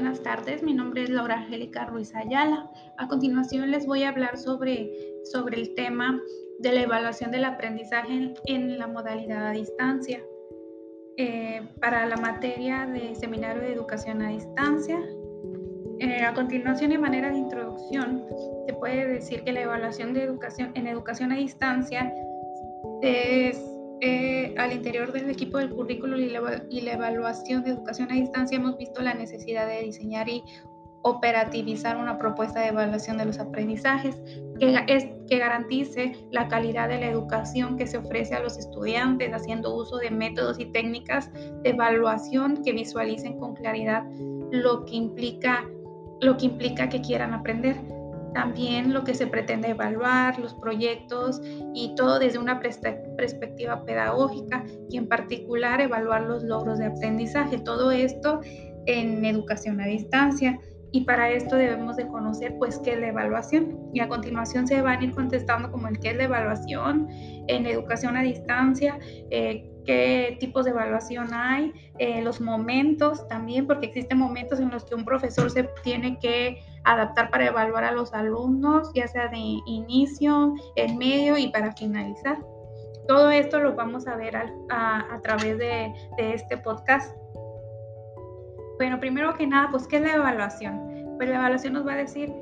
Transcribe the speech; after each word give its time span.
buenas 0.00 0.22
tardes. 0.22 0.62
Mi 0.62 0.72
nombre 0.72 1.02
es 1.02 1.10
Laura 1.10 1.34
Angélica 1.34 1.84
Ruiz 1.84 2.14
Ayala. 2.14 2.70
A 2.96 3.06
continuación 3.06 3.70
les 3.70 3.84
voy 3.84 4.04
a 4.04 4.08
hablar 4.08 4.38
sobre, 4.38 4.90
sobre 5.24 5.60
el 5.60 5.74
tema 5.74 6.18
de 6.58 6.72
la 6.72 6.80
evaluación 6.80 7.30
del 7.30 7.44
aprendizaje 7.44 8.32
en, 8.46 8.78
la 8.78 8.86
modalidad 8.86 9.48
a 9.48 9.50
distancia. 9.50 10.22
Eh, 11.18 11.60
para 11.82 12.06
la 12.06 12.16
materia 12.16 12.86
de 12.86 13.14
Seminario 13.14 13.60
de 13.60 13.74
Educación 13.74 14.22
a 14.22 14.30
Distancia, 14.30 14.98
eh, 15.98 16.22
a 16.22 16.32
continuación, 16.32 16.92
en 16.92 17.02
manera 17.02 17.30
de 17.30 17.36
introducción, 17.36 18.24
se 18.66 18.72
puede 18.72 19.06
decir 19.06 19.42
que 19.42 19.52
la 19.52 19.60
evaluación 19.60 20.14
de 20.14 20.22
educación 20.22 20.72
en 20.76 20.86
educación 20.86 21.30
a 21.30 21.36
distancia 21.36 22.10
es 23.02 23.69
eh, 24.00 24.54
al 24.56 24.72
interior 24.72 25.12
del 25.12 25.28
equipo 25.28 25.58
del 25.58 25.70
currículo 25.70 26.18
y 26.18 26.30
la, 26.30 26.92
evaluación 26.92 27.62
de 27.62 27.70
educación 27.70 28.10
a 28.10 28.14
distancia 28.14 28.56
hemos 28.56 28.76
visto 28.78 29.02
la 29.02 29.14
necesidad 29.14 29.66
de 29.66 29.82
diseñar 29.82 30.28
y 30.28 30.42
operativizar 31.02 31.96
una 31.96 32.18
propuesta 32.18 32.60
de 32.60 32.68
evaluación 32.68 33.16
de 33.16 33.24
los 33.24 33.38
aprendizajes 33.38 34.20
que, 34.58 34.84
es, 34.86 35.06
que 35.28 35.38
garantice 35.38 36.12
la 36.30 36.48
calidad 36.48 36.88
de 36.88 37.00
la 37.00 37.06
educación 37.06 37.76
que 37.76 37.86
se 37.86 37.98
ofrece 37.98 38.34
a 38.34 38.40
los 38.40 38.58
estudiantes, 38.58 39.32
haciendo 39.32 39.74
uso 39.74 39.96
de 39.98 40.10
métodos 40.10 40.58
y 40.58 40.66
técnicas 40.66 41.32
de 41.32 41.70
evaluación 41.70 42.62
que 42.62 42.72
visualicen 42.72 43.38
con 43.38 43.54
claridad 43.54 44.04
lo 44.50 44.84
que 44.84 44.96
implica, 44.96 45.64
lo 46.20 46.36
que, 46.36 46.46
implica 46.46 46.88
que 46.88 47.00
quieran 47.00 47.32
aprender 47.32 47.76
también 48.32 48.92
lo 48.92 49.04
que 49.04 49.14
se 49.14 49.26
pretende 49.26 49.70
evaluar, 49.70 50.38
los 50.38 50.54
proyectos 50.54 51.40
y 51.74 51.94
todo 51.96 52.18
desde 52.18 52.38
una 52.38 52.60
perspectiva 52.60 53.84
pedagógica 53.84 54.64
y 54.88 54.96
en 54.96 55.08
particular 55.08 55.80
evaluar 55.80 56.22
los 56.22 56.42
logros 56.42 56.78
de 56.78 56.86
aprendizaje. 56.86 57.58
Todo 57.58 57.90
esto 57.90 58.40
en 58.86 59.24
educación 59.24 59.80
a 59.80 59.86
distancia 59.86 60.58
y 60.92 61.02
para 61.02 61.30
esto 61.30 61.56
debemos 61.56 61.96
de 61.96 62.06
conocer 62.08 62.56
pues 62.58 62.78
qué 62.80 62.92
es 62.92 63.00
la 63.00 63.08
evaluación 63.08 63.78
y 63.92 64.00
a 64.00 64.08
continuación 64.08 64.66
se 64.66 64.80
van 64.82 65.00
a 65.00 65.04
ir 65.04 65.12
contestando 65.12 65.70
como 65.70 65.88
el 65.88 66.00
qué 66.00 66.10
es 66.10 66.16
la 66.16 66.24
evaluación 66.24 67.08
en 67.46 67.66
educación 67.66 68.16
a 68.16 68.22
distancia, 68.22 68.98
eh, 69.30 69.70
qué 69.84 70.36
tipos 70.40 70.64
de 70.64 70.72
evaluación 70.72 71.32
hay, 71.32 71.72
eh, 71.98 72.22
los 72.22 72.40
momentos 72.40 73.26
también, 73.28 73.66
porque 73.66 73.86
existen 73.86 74.18
momentos 74.18 74.60
en 74.60 74.70
los 74.70 74.84
que 74.84 74.94
un 74.94 75.04
profesor 75.04 75.50
se 75.50 75.68
tiene 75.82 76.18
que 76.18 76.58
adaptar 76.84 77.30
para 77.30 77.46
evaluar 77.46 77.84
a 77.84 77.92
los 77.92 78.12
alumnos, 78.12 78.90
ya 78.94 79.06
sea 79.08 79.28
de 79.28 79.38
inicio, 79.38 80.54
en 80.76 80.98
medio 80.98 81.36
y 81.36 81.48
para 81.48 81.72
finalizar. 81.72 82.38
Todo 83.06 83.30
esto 83.30 83.60
lo 83.60 83.74
vamos 83.74 84.06
a 84.06 84.16
ver 84.16 84.36
a, 84.36 85.20
través 85.22 85.58
de, 85.58 85.92
este 86.18 86.56
podcast. 86.58 87.16
Bueno, 88.78 89.00
primero 89.00 89.34
que 89.34 89.46
nada, 89.46 89.68
pues, 89.70 89.86
¿qué 89.86 89.96
es 89.96 90.02
la 90.02 90.14
evaluación? 90.14 91.16
Pues 91.16 91.28
la 91.28 91.36
evaluación 91.36 91.74
nos 91.74 91.86
va 91.86 91.94
a 91.94 91.96
decir 91.96 92.32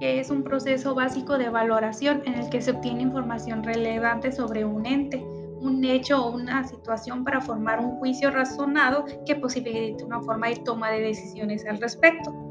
que 0.00 0.20
es 0.20 0.28
un 0.28 0.42
proceso 0.42 0.94
básico 0.94 1.38
de 1.38 1.48
valoración 1.48 2.22
en 2.26 2.34
el 2.34 2.50
que 2.50 2.60
se 2.60 2.72
obtiene 2.72 3.02
información 3.02 3.62
relevante 3.62 4.30
sobre 4.32 4.64
un 4.64 4.84
ente 4.84 5.24
un 5.60 5.84
hecho 5.84 6.24
o 6.24 6.34
una 6.34 6.64
situación 6.64 7.24
para 7.24 7.40
formar 7.40 7.80
un 7.80 7.98
juicio 7.98 8.30
razonado 8.30 9.04
que 9.24 9.36
posibilite 9.36 10.04
una 10.04 10.20
forma 10.20 10.48
de 10.48 10.56
toma 10.56 10.90
de 10.90 11.00
decisiones 11.00 11.66
al 11.66 11.80
respecto. 11.80 12.45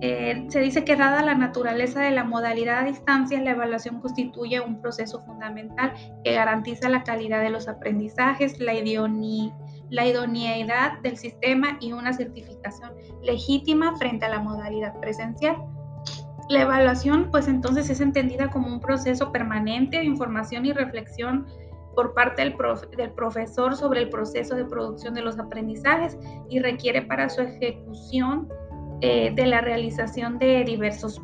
Eh, 0.00 0.46
se 0.48 0.60
dice 0.60 0.84
que 0.84 0.94
dada 0.94 1.22
la 1.22 1.34
naturaleza 1.34 2.00
de 2.00 2.12
la 2.12 2.22
modalidad 2.22 2.80
a 2.80 2.84
distancia, 2.84 3.40
la 3.40 3.50
evaluación 3.50 4.00
constituye 4.00 4.60
un 4.60 4.80
proceso 4.80 5.20
fundamental 5.24 5.92
que 6.22 6.34
garantiza 6.34 6.88
la 6.88 7.02
calidad 7.02 7.42
de 7.42 7.50
los 7.50 7.66
aprendizajes, 7.66 8.60
la, 8.60 8.74
la 8.74 10.06
idoneidad 10.06 11.00
del 11.00 11.16
sistema 11.16 11.78
y 11.80 11.92
una 11.92 12.12
certificación 12.12 12.92
legítima 13.22 13.96
frente 13.96 14.26
a 14.26 14.28
la 14.28 14.38
modalidad 14.38 14.98
presencial. 15.00 15.56
La 16.48 16.62
evaluación, 16.62 17.28
pues 17.30 17.48
entonces 17.48 17.90
es 17.90 18.00
entendida 18.00 18.50
como 18.50 18.68
un 18.68 18.80
proceso 18.80 19.32
permanente 19.32 19.98
de 19.98 20.04
información 20.04 20.64
y 20.64 20.72
reflexión 20.72 21.46
por 21.94 22.14
parte 22.14 22.42
del, 22.42 22.54
del, 22.96 23.10
profesor 23.10 23.74
sobre 23.74 24.02
el 24.02 24.08
proceso 24.08 24.54
de 24.54 24.64
producción 24.64 25.14
de 25.14 25.22
los 25.22 25.38
aprendizajes 25.38 26.16
y 26.48 26.60
requiere 26.60 27.02
para 27.02 27.28
su 27.28 27.42
ejecución 27.42 28.48
eh, 29.00 29.32
de 29.34 29.46
la 29.46 29.60
realización 29.60 30.38
de 30.38 30.64
diversos 30.64 31.20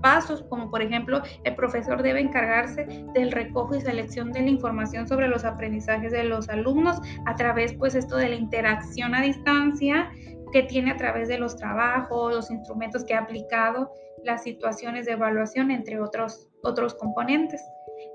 pasos, 0.00 0.44
como 0.48 0.70
por 0.70 0.82
ejemplo 0.82 1.20
el 1.44 1.54
profesor 1.54 2.02
debe 2.02 2.20
encargarse 2.20 2.86
del 3.14 3.32
recojo 3.32 3.74
y 3.74 3.80
selección 3.80 4.32
de 4.32 4.42
la 4.42 4.50
información 4.50 5.08
sobre 5.08 5.28
los 5.28 5.44
aprendizajes 5.44 6.12
de 6.12 6.24
los 6.24 6.48
alumnos 6.48 7.00
a 7.26 7.34
través 7.34 7.72
pues 7.74 7.94
esto 7.94 8.16
de 8.16 8.28
la 8.28 8.36
interacción 8.36 9.14
a 9.14 9.22
distancia 9.22 10.10
que 10.52 10.62
tiene 10.62 10.92
a 10.92 10.96
través 10.96 11.28
de 11.28 11.38
los 11.38 11.56
trabajos, 11.56 12.34
los 12.34 12.50
instrumentos 12.50 13.04
que 13.04 13.14
ha 13.14 13.20
aplicado, 13.20 13.90
las 14.24 14.42
situaciones 14.42 15.06
de 15.06 15.12
evaluación, 15.12 15.70
entre 15.70 16.00
otros, 16.00 16.48
otros 16.62 16.94
componentes. 16.94 17.60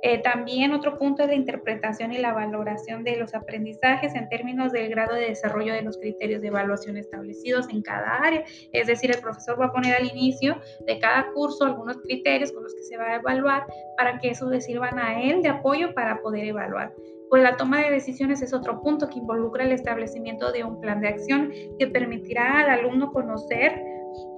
Eh, 0.05 0.21
también 0.21 0.73
otro 0.73 0.97
punto 0.97 1.23
es 1.23 1.29
la 1.29 1.35
interpretación 1.35 2.11
y 2.11 2.17
la 2.17 2.33
valoración 2.33 3.05
de 3.05 3.15
los 3.15 3.33
aprendizajes 3.33 4.13
en 4.15 4.27
términos 4.27 4.73
del 4.73 4.89
grado 4.89 5.15
de 5.15 5.29
desarrollo 5.29 5.73
de 5.73 5.81
los 5.81 5.97
criterios 5.97 6.41
de 6.41 6.49
evaluación 6.49 6.97
establecidos 6.97 7.69
en 7.69 7.81
cada 7.81 8.17
área. 8.17 8.43
Es 8.73 8.87
decir, 8.87 9.11
el 9.11 9.21
profesor 9.21 9.59
va 9.59 9.67
a 9.67 9.71
poner 9.71 9.95
al 9.95 10.05
inicio 10.05 10.59
de 10.85 10.99
cada 10.99 11.31
curso 11.31 11.63
algunos 11.63 12.01
criterios 12.01 12.51
con 12.51 12.63
los 12.63 12.75
que 12.75 12.83
se 12.83 12.97
va 12.97 13.11
a 13.11 13.15
evaluar 13.15 13.65
para 13.95 14.19
que 14.19 14.31
eso 14.31 14.49
le 14.49 14.59
sirvan 14.59 14.99
a 14.99 15.23
él 15.23 15.41
de 15.41 15.47
apoyo 15.47 15.93
para 15.93 16.21
poder 16.21 16.47
evaluar. 16.47 16.93
Pues 17.29 17.41
la 17.41 17.55
toma 17.55 17.81
de 17.81 17.89
decisiones 17.89 18.41
es 18.41 18.53
otro 18.53 18.81
punto 18.81 19.07
que 19.07 19.19
involucra 19.19 19.63
el 19.63 19.71
establecimiento 19.71 20.51
de 20.51 20.65
un 20.65 20.81
plan 20.81 20.99
de 20.99 21.07
acción 21.07 21.49
que 21.79 21.87
permitirá 21.87 22.59
al 22.59 22.69
alumno 22.69 23.13
conocer, 23.13 23.81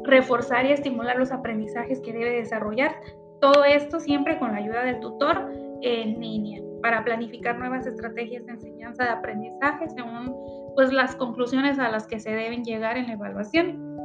reforzar 0.04 0.68
y 0.68 0.74
estimular 0.74 1.18
los 1.18 1.32
aprendizajes 1.32 2.00
que 2.02 2.14
debe 2.14 2.36
desarrollar, 2.36 2.96
todo 3.42 3.64
esto 3.64 4.00
siempre 4.00 4.38
con 4.40 4.52
la 4.52 4.58
ayuda 4.58 4.84
del 4.84 5.00
tutor 5.00 5.52
en 5.82 6.20
línea 6.20 6.62
para 6.82 7.04
planificar 7.04 7.58
nuevas 7.58 7.86
estrategias 7.88 8.46
de 8.46 8.54
enseñanza 8.54 9.04
de 9.04 9.10
aprendizaje 9.10 9.90
según 9.90 10.36
pues, 10.76 10.92
las 10.94 11.16
conclusiones 11.16 11.80
a 11.80 11.90
las 11.90 12.08
que 12.08 12.20
se 12.20 12.32
deben 12.32 12.64
llegar 12.64 12.98
en 12.98 13.08
la 13.08 13.14
evaluación. 13.14 13.98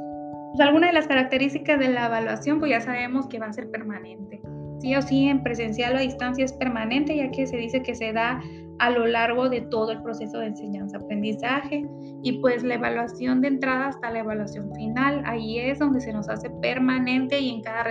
Pues, 0.53 0.67
algunas 0.67 0.91
de 0.91 0.95
las 0.95 1.07
características 1.07 1.79
de 1.79 1.91
la 1.91 2.07
evaluación 2.07 2.59
pues 2.59 2.71
ya 2.71 2.81
sabemos 2.81 3.27
que 3.29 3.39
va 3.39 3.47
a 3.47 3.53
ser 3.53 3.71
permanente. 3.71 4.41
Sí 4.81 4.97
o 4.97 5.03
sí, 5.03 5.29
en 5.29 5.43
presencial 5.43 5.95
o 5.95 5.99
a 5.99 6.01
distancia 6.01 6.45
es 6.45 6.55
permanente, 6.55 7.15
ya 7.15 7.31
que 7.31 7.47
se 7.47 7.59
dice 7.59 7.83
que 7.83 7.95
se 7.95 8.13
da 8.13 8.41
a 8.81 8.89
lo 8.89 9.07
largo 9.07 9.51
de 9.51 9.61
todo 9.61 9.93
el 9.93 10.03
proceso 10.03 10.39
de 10.39 10.47
enseñanza-aprendizaje 10.47 11.87
y 12.23 12.41
pues 12.41 12.63
la 12.63 12.75
evaluación 12.75 13.43
de 13.43 13.49
entrada 13.49 13.89
hasta 13.89 14.11
la 14.11 14.21
evaluación 14.21 14.75
final, 14.75 15.23
ahí 15.27 15.59
es 15.59 15.79
donde 15.79 16.01
se 16.01 16.15
nos 16.15 16.31
hace 16.31 16.49
permanente 16.63 17.39
y 17.39 17.51
en 17.51 17.63
cada 17.63 17.85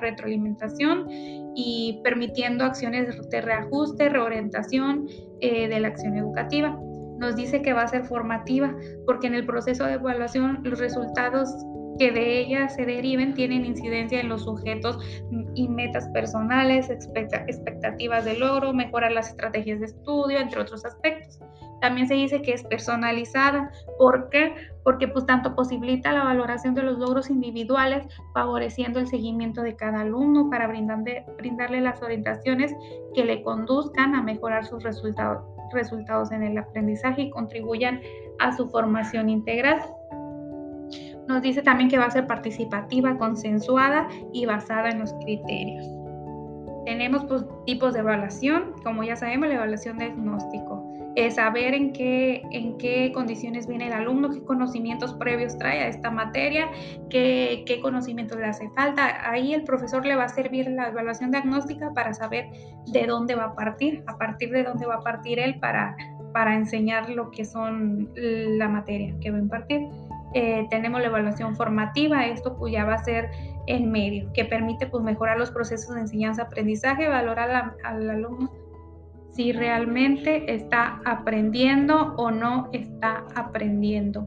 retroalimentación 0.00 1.06
y 1.56 2.00
permitiendo 2.04 2.64
acciones 2.64 3.08
de 3.30 3.40
reajuste, 3.40 4.08
reorientación 4.08 5.08
eh, 5.40 5.66
de 5.68 5.80
la 5.80 5.88
acción 5.88 6.16
educativa. 6.16 6.78
Nos 7.18 7.34
dice 7.34 7.60
que 7.60 7.72
va 7.72 7.82
a 7.82 7.88
ser 7.88 8.04
formativa 8.04 8.74
porque 9.06 9.26
en 9.26 9.34
el 9.34 9.44
proceso 9.44 9.84
de 9.84 9.94
evaluación 9.94 10.60
los 10.62 10.78
resultados 10.78 11.52
que 11.98 12.10
de 12.10 12.38
ellas 12.38 12.74
se 12.74 12.86
deriven 12.86 13.34
tienen 13.34 13.64
incidencia 13.64 14.20
en 14.20 14.28
los 14.28 14.44
sujetos 14.44 14.98
y 15.54 15.68
metas 15.68 16.08
personales, 16.08 16.90
expectativas 16.90 18.24
de 18.24 18.38
logro, 18.38 18.72
mejorar 18.72 19.12
las 19.12 19.30
estrategias 19.30 19.80
de 19.80 19.86
estudio, 19.86 20.38
entre 20.38 20.60
otros 20.60 20.84
aspectos. 20.84 21.38
También 21.82 22.06
se 22.06 22.14
dice 22.14 22.42
que 22.42 22.52
es 22.52 22.62
personalizada. 22.62 23.72
¿Por 23.98 24.28
qué? 24.30 24.54
Porque 24.84 25.08
pues 25.08 25.26
tanto 25.26 25.56
posibilita 25.56 26.12
la 26.12 26.22
valoración 26.22 26.74
de 26.74 26.84
los 26.84 26.96
logros 26.96 27.28
individuales, 27.28 28.06
favoreciendo 28.32 29.00
el 29.00 29.08
seguimiento 29.08 29.62
de 29.62 29.74
cada 29.74 30.02
alumno 30.02 30.48
para 30.48 30.68
brindarle 30.68 31.80
las 31.80 32.00
orientaciones 32.00 32.72
que 33.14 33.24
le 33.24 33.42
conduzcan 33.42 34.14
a 34.14 34.22
mejorar 34.22 34.64
sus 34.64 34.84
resultados, 34.84 35.44
resultados 35.72 36.30
en 36.30 36.44
el 36.44 36.56
aprendizaje 36.56 37.22
y 37.22 37.30
contribuyan 37.30 38.00
a 38.38 38.56
su 38.56 38.68
formación 38.68 39.28
integral. 39.28 39.82
Nos 41.28 41.42
dice 41.42 41.62
también 41.62 41.88
que 41.88 41.98
va 41.98 42.06
a 42.06 42.10
ser 42.10 42.26
participativa, 42.26 43.16
consensuada 43.16 44.08
y 44.32 44.46
basada 44.46 44.90
en 44.90 45.00
los 45.00 45.12
criterios. 45.14 45.86
Tenemos 46.84 47.24
pues, 47.24 47.44
tipos 47.64 47.94
de 47.94 48.00
evaluación, 48.00 48.72
como 48.82 49.04
ya 49.04 49.14
sabemos, 49.14 49.48
la 49.48 49.54
evaluación 49.54 49.98
diagnóstico. 49.98 50.88
Es 51.14 51.34
saber 51.34 51.74
en 51.74 51.92
qué, 51.92 52.42
en 52.50 52.78
qué 52.78 53.12
condiciones 53.12 53.66
viene 53.66 53.88
el 53.88 53.92
alumno, 53.92 54.30
qué 54.30 54.42
conocimientos 54.42 55.12
previos 55.14 55.56
trae 55.58 55.80
a 55.80 55.88
esta 55.88 56.10
materia, 56.10 56.70
qué, 57.10 57.64
qué 57.66 57.80
conocimientos 57.80 58.38
le 58.38 58.46
hace 58.46 58.68
falta. 58.70 59.30
Ahí 59.30 59.52
el 59.52 59.62
profesor 59.62 60.06
le 60.06 60.16
va 60.16 60.24
a 60.24 60.28
servir 60.28 60.70
la 60.70 60.88
evaluación 60.88 61.30
diagnóstica 61.30 61.92
para 61.92 62.14
saber 62.14 62.46
de 62.86 63.06
dónde 63.06 63.34
va 63.34 63.44
a 63.44 63.54
partir, 63.54 64.02
a 64.06 64.16
partir 64.16 64.50
de 64.50 64.64
dónde 64.64 64.86
va 64.86 64.96
a 64.96 65.00
partir 65.00 65.38
él 65.38 65.60
para, 65.60 65.94
para 66.32 66.54
enseñar 66.54 67.10
lo 67.10 67.30
que 67.30 67.44
son 67.44 68.10
la 68.16 68.68
materia 68.68 69.14
que 69.20 69.30
va 69.30 69.36
a 69.36 69.40
impartir. 69.40 69.82
Eh, 70.34 70.66
tenemos 70.70 71.00
la 71.00 71.08
evaluación 71.08 71.56
formativa, 71.56 72.26
esto 72.26 72.56
pues 72.56 72.72
ya 72.72 72.84
va 72.84 72.94
a 72.94 73.04
ser 73.04 73.30
en 73.66 73.90
medio, 73.90 74.32
que 74.32 74.44
permite 74.44 74.86
pues 74.86 75.04
mejorar 75.04 75.38
los 75.38 75.50
procesos 75.50 75.94
de 75.94 76.02
enseñanza-aprendizaje, 76.02 77.08
valorar 77.08 77.74
al 77.84 78.10
alumno 78.10 78.50
si 79.32 79.52
realmente 79.52 80.52
está 80.52 81.00
aprendiendo 81.04 82.14
o 82.16 82.30
no 82.30 82.68
está 82.72 83.24
aprendiendo. 83.34 84.26